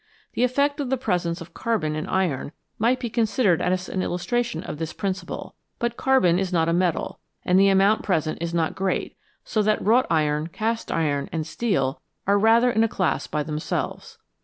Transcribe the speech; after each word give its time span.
The 0.33 0.43
effect 0.43 0.79
of 0.79 0.89
the 0.89 0.97
presence 0.97 1.41
of 1.41 1.53
carbon 1.53 1.95
in 1.95 2.07
iron 2.07 2.53
might 2.79 2.99
be 2.99 3.07
considered 3.07 3.61
as 3.61 3.87
an 3.87 4.01
illustration 4.01 4.63
of 4.63 4.79
this 4.79 4.93
principle, 4.93 5.53
but 5.77 5.95
carbon 5.95 6.39
is 6.39 6.51
not 6.51 6.67
a 6.67 6.73
metal, 6.73 7.19
and 7.45 7.59
the 7.59 7.69
amount 7.69 8.01
present 8.01 8.39
is 8.41 8.51
not 8.51 8.73
great, 8.73 9.15
so 9.45 9.61
that 9.61 9.79
wrought 9.79 10.07
iron,. 10.09 10.47
cast 10.47 10.91
iron, 10.91 11.29
and 11.31 11.45
steel 11.45 12.01
are 12.25 12.39
rather 12.39 12.71
in 12.71 12.83
a 12.83 12.87
class 12.87 13.27
by 13.27 13.43
themselves. 13.43 14.17